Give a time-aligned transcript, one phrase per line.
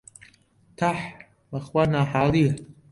[0.81, 0.99] تەح،
[1.51, 2.53] بەخوا ناحاڵییە